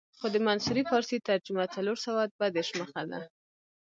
[0.17, 3.19] خو د منصوري فارسي ترجمه څلور سوه دوه دېرش مخه ده.